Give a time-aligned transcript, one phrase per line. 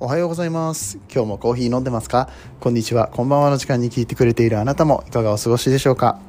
[0.00, 1.00] おはようございます。
[1.12, 2.28] 今日もコーヒー飲んでますか？
[2.60, 3.08] こんにちは。
[3.08, 6.20] こんばんはの時間に聞いてくれているあなたもいかがお過ごしでしょうか？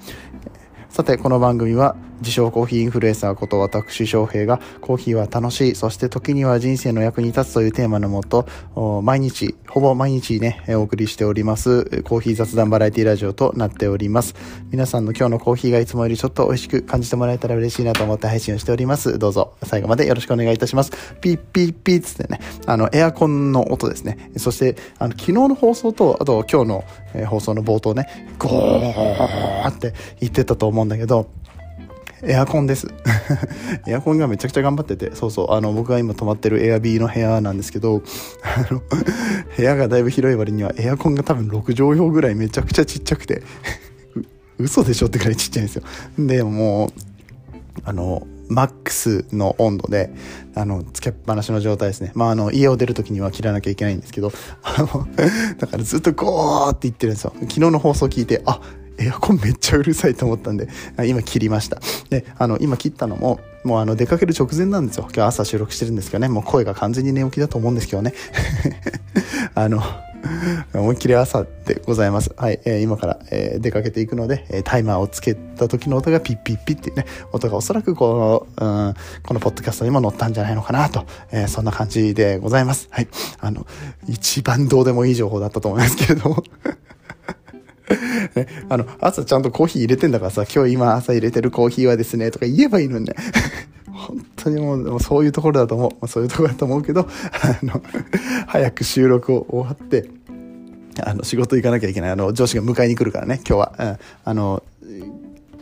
[0.90, 8.48] さて、この番組は自称コーヒーインフルエンサーこと私翔平がコーヒーは楽しい、そして時には人生の役に立つというテーマのもと、
[9.04, 14.36] 毎日、ほぼ毎日ね、お送りしておりますコーヒー雑談バラエティラジオとなっております。
[14.72, 19.18] 皆さんの今日のコーヒーがいつもよりちょっと美味しく感じてもらえたら嬉しいなと思って配信をしております。
[19.18, 20.92] どうぞ最後までよろしくお願いいたします。
[21.22, 24.32] ピッピッピッつってね、あの、エアコンの音ですね。
[24.38, 26.84] そして、あの、昨日の放送と、あと今日の、
[27.28, 31.28] 放送の冒頭ね、ゴーって言ってたと思うんだけど、
[32.24, 32.88] エアコンです。
[33.88, 38.02] エアコンがめちゃくちゃ頑張ってて、そうそう、あの、僕が今泊まってるエアビーの部屋なんですけど、
[38.44, 38.82] あの、
[39.56, 43.44] 部屋がだいぶ広い割にはエアコンが多分6畳用ぐらいめちゃくちゃちっちゃくて、
[44.60, 45.84] 嘘でしょってくらいちっちゃいんですよ。
[46.18, 46.90] で、もう、
[47.84, 50.12] あの、マックスの温度で、
[50.56, 52.12] あの、つけっぱなしの状態ですね。
[52.16, 54.32] まあ、あの、家を出るときには切らなきゃいけないんですけど、
[54.64, 55.08] あの、
[55.58, 57.34] だからずっとゴーって言ってるんですよ。
[57.42, 58.60] 昨日の放送聞いて、あ、
[59.00, 60.68] エアコンめっちゃうるさいと思ったんで、
[61.06, 61.80] 今切りました。
[62.10, 65.04] で、あの、今切ったのも、もうあの、出かける直前なんですよ。
[65.14, 68.14] 今日朝収録してるんですけどね、もう声が完全に寝起きだと思うんですけどね。
[69.56, 69.82] あの、
[70.74, 72.32] 思いっきり朝でございます。
[72.36, 82.88] はい、えー今から、えー出かけていくので、えータイマーをつけた時の音がピッピッピッっていうね、音がおそらくこの、うん、このポッドキャストにも載ったんじゃないのかなと、えそんな感じでございます。
[82.92, 83.08] はい。
[83.40, 83.66] あの、
[84.08, 86.44] 一番どうでもいい情報だったと思いますけれども。
[88.36, 93.14] ね、あの、朝ちゃんとコーヒー入れてんだからさ、今日今朝入れてるコーヒーはですね、とか言えばいいのにね。
[93.92, 95.92] 本当にもう、そういうところだと思う。
[95.92, 97.82] まあそういうところだと思うけど、あの、
[98.48, 100.10] 早く収録を終わって、
[101.04, 102.12] あの、仕事行かなきゃいけない。
[102.12, 103.74] あの、上司が迎えに来るからね、今日は。
[103.78, 104.64] うん、あの、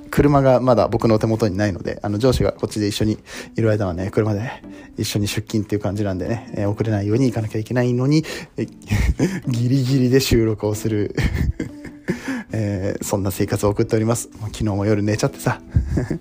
[0.10, 3.20] 車がまだ僕の手元にないので、あの、上司がこっちで一緒に
[3.56, 4.64] いる間はね、車で
[4.98, 8.24] 一緒に出勤っていう感じなんでね、えー遅れないように行かなきゃいけないのに、
[8.58, 11.16] えギリギリで収録をする、
[12.52, 14.30] えーそんな生活を送っております。
[14.40, 15.62] もう昨日も夜寝ちゃってさ、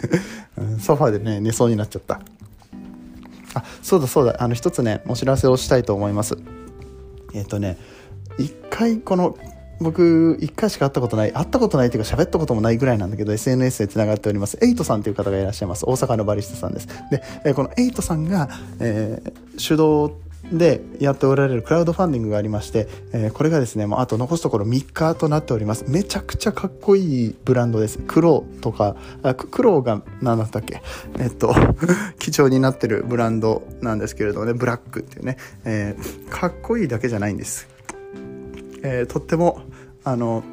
[0.81, 2.21] ソファーでね、寝そうになっちゃった。
[3.55, 6.37] あ、そうだそうだ、あの、一つね、お知らせをしたいと思います。
[7.35, 7.79] えっ、とね、
[8.39, 9.37] 一回この、
[9.81, 15.85] 僕、一回しか会ったことない、会ったことないっていうか喋ったこともないぐらいなんだけど、SNS で繋がっております、エイトさんという方がいらっしゃいます。
[15.87, 16.87] 大阪のバリスタさんです。
[17.11, 18.49] で、えーこのエイトさんが、
[18.81, 20.13] えー主導
[20.53, 25.85] でやっておられるクラウドファンディングがありまして、えーこれがですね、もうあと残すところ3日となっております。
[25.89, 27.99] めちゃくちゃかっこいいブランドです。
[28.07, 30.81] 黒とか、あく黒が何だったっけ？
[31.19, 31.55] えっと、
[32.19, 37.69] 基調になってるブランドなんですけれどもね、ブラックっていうね、えーかっこいいだけじゃないんです。
[38.83, 39.61] えーとっても
[40.05, 40.45] あの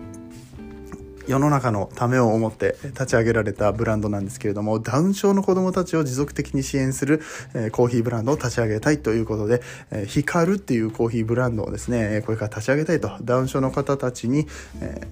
[1.28, 7.22] 世の中のためを思って立ち上げられたブランドなんですけれどもダウン症の子どもたちを持続的に支援する、
[7.53, 14.47] えコーヒーブランドを立ち上げたいということで、えヒカルっていうコーヒーブランドをですねこれから立ち上げたいとダウン症の方たちに、
[14.81, 15.07] え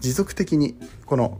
[0.00, 1.38] 持続的にこの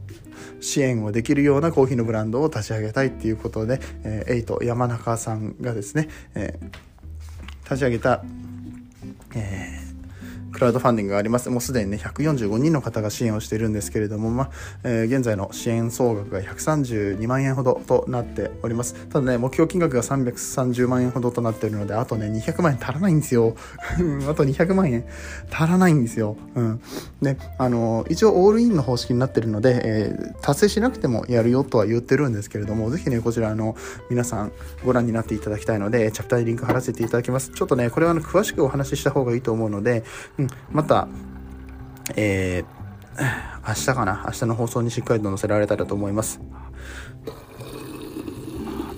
[0.61, 6.93] 支援をできるようなコーヒーのブランドを立ち上げたいっていうことで、えーエイト山中さんがですね、えー
[7.65, 8.23] 立ち上げた、
[9.35, 9.62] えー
[10.63, 11.51] クラウドファンディングがあります。
[11.51, 14.51] もうすでにね、145人の方が支援をしているんですけれども、まあ、
[14.85, 18.95] えー現在の支援総額が132万円ほどとなっております。
[19.09, 23.57] ただね、目標金額が330万円ほどとなっているので、あとね、200万円足らないんですよ。
[24.31, 25.05] あと200万円
[25.51, 26.37] 足らないんですよ。
[26.55, 26.81] うん。
[27.21, 33.77] で、あの、一応オールインの方式になってるので、えー達成しなくてもやるよとは言ってるんですけれども、ぜひね、こちら、の、
[34.11, 34.53] 皆さん
[34.85, 37.51] ご覧になっていただきたいので、チャプターにリンク貼らせていただきます。
[37.51, 40.05] ちょっとね、これはあの詳しくお話しした方がいいと思うので、
[40.39, 41.09] うん、また、
[42.17, 42.83] えー
[43.69, 44.23] 明日かな？
[44.27, 46.41] 明日の放送にしっかりと載せられたらと思います。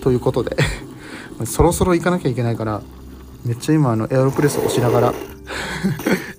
[0.01, 0.55] ということで、
[1.45, 2.81] そろそろ行かなきゃいけないから、
[3.43, 5.13] めっちゃ今あのエアロプレスを押しながら、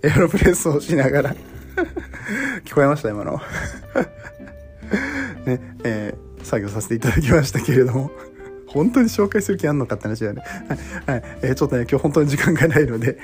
[0.03, 1.37] エアロプレスを押しながら、
[2.65, 3.41] 聞こえました今の。
[5.45, 8.11] ね、えー作業させていただきましたけれども。
[8.69, 10.43] 本当に紹介する気あんのかって話だよね。
[11.07, 11.19] はい。
[11.19, 11.39] はい。
[11.43, 13.19] えーちょっとね、今日本当に時間がないので。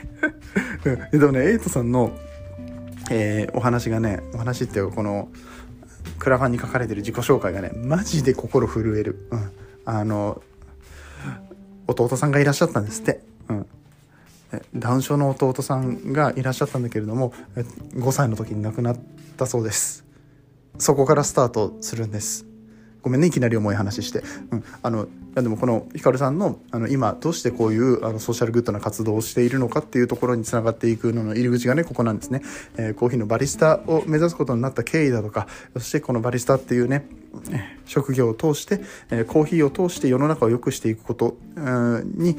[1.13, 2.13] でもね、エイトさんの、
[3.11, 5.29] えーお話がね、お話っていうこの、
[6.19, 9.29] クラファンに書かれてる自己紹介がね、マジで心震える。
[9.31, 9.51] うん。
[9.85, 10.43] あの、
[11.87, 13.21] 弟さんがいらっしゃったんですって。
[13.49, 13.67] うん。
[14.75, 17.33] ダウン症の弟さんがいらっしゃったんだけれども、
[17.95, 18.97] 5歳の時に亡くなっ
[19.37, 20.05] たそうです。
[20.79, 22.52] そこからスタートするんです。
[23.03, 24.23] ごめんね、いきなり重い話して。
[24.51, 24.65] うん。
[24.83, 32.43] あの、いやでもこのヒカルさんの、あの、今、どうしてこういう、あの、ソーシャルグッドな活動をしているのかっていうところにつながっていくのの入り口がね、ここなんですね。
[32.77, 37.07] えーコーヒーのバリスタを目指すことになった経緯だとか、そしてこのバリスタっていうね、
[37.85, 38.81] 職業を通して、
[39.11, 41.37] えコーヒーを通して世の中を良くしていくこと
[42.15, 42.37] に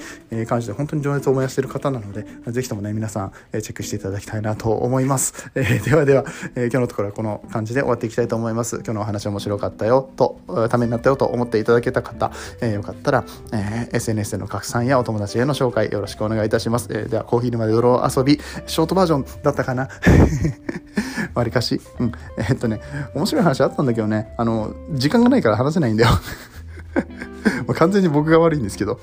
[0.48, 5.52] 関して本当に情熱を燃やしている方なので、ぜひともね、皆さん、えチェックしていただきたいなと思います。
[5.56, 6.26] え、ではでは、
[6.56, 8.78] え今日のところはこの感じで終わっていきたいと思います。
[8.78, 12.32] 今日のお話面白かったよと、ためになったよと思っていただけた方、
[12.62, 16.88] え、よかったら、え、SNS での拡散やお友達への紹介よろしくお願いいたします。
[16.92, 19.90] え、では、コーヒー沼で泥遊び、ショートバージョンだったかな？
[21.34, 21.82] わりかし。
[22.00, 22.12] うん。
[22.38, 22.82] え、っとね、
[23.16, 26.10] 面白い話あったんだけどね、あの、時間がないから話せないんだよ
[27.68, 29.00] もう完全に僕が悪いんですけど。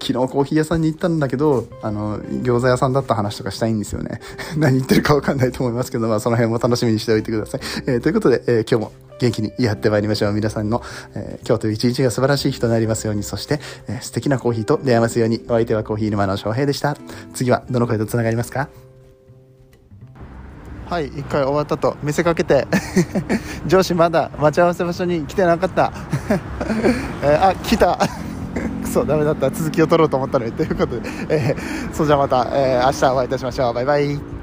[0.00, 4.20] 昨日コーヒー屋さんに行ったんだけど、あの、餃子屋さんだった話とかしたいんですよね。
[4.56, 7.60] 何言ってるかわかんないと思いますけど、まあその辺も楽しみにしておいてください。
[7.86, 10.32] えー、ということで、えー、今日も元気にやってまいりましょう。
[10.32, 10.82] 皆さんの、
[11.14, 16.96] えー、今日という一日が素晴らしい日となりますように、そして、えー、素敵なコーヒーと出会いますように、お相手はコーヒー沼の翔平でした。
[17.32, 18.68] 次はどの声と繋がりますか？
[20.94, 21.96] はい一回終わったと。
[22.04, 22.68] 見せかけて。
[23.66, 25.92] 上司まだ待ち合わせ場所に来てなかった、
[27.20, 27.98] えー、あ来た。
[28.80, 29.50] クソダメだった。
[29.50, 30.52] 続きを取ろうと思ったのに。
[30.52, 33.74] ということで、えー、それじゃあまた、えー、明日お会いいたしましょう。
[33.74, 34.33] バイバイ。